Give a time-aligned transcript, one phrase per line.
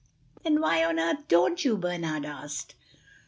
[0.43, 2.73] "Then why on earth don't you?" Bernard asked.